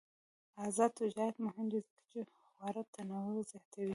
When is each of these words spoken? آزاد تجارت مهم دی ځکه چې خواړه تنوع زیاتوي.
آزاد 0.65 0.91
تجارت 1.01 1.35
مهم 1.47 1.65
دی 1.71 1.79
ځکه 1.87 2.03
چې 2.11 2.19
خواړه 2.53 2.83
تنوع 2.93 3.37
زیاتوي. 3.49 3.89